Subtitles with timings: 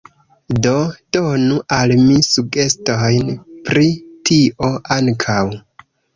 [0.65, 0.69] Do
[1.17, 3.31] donu al mi sugestojn
[3.69, 3.87] pri
[4.33, 5.39] tio ankaŭ.